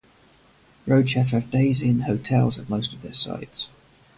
[0.87, 3.69] Roadchef have Days Inn Hotels at most of their sites.